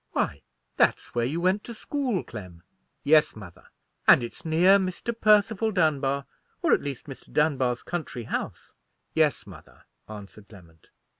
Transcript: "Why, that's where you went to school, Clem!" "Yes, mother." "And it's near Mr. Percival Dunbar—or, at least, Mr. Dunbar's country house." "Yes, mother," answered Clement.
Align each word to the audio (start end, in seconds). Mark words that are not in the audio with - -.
"Why, 0.13 0.41
that's 0.77 1.13
where 1.13 1.27
you 1.27 1.39
went 1.41 1.63
to 1.65 1.75
school, 1.75 2.23
Clem!" 2.23 2.63
"Yes, 3.03 3.35
mother." 3.35 3.67
"And 4.07 4.23
it's 4.23 4.43
near 4.43 4.79
Mr. 4.79 5.15
Percival 5.15 5.71
Dunbar—or, 5.71 6.73
at 6.73 6.81
least, 6.81 7.05
Mr. 7.05 7.31
Dunbar's 7.31 7.83
country 7.83 8.23
house." 8.23 8.73
"Yes, 9.13 9.45
mother," 9.45 9.83
answered 10.09 10.47
Clement. 10.49 10.89